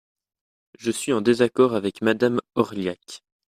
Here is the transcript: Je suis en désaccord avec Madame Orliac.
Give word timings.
Je 0.79 0.89
suis 0.89 1.13
en 1.13 1.21
désaccord 1.21 1.75
avec 1.75 2.01
Madame 2.01 2.41
Orliac. 2.55 3.21